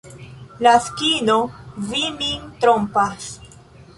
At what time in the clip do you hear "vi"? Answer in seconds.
1.91-2.01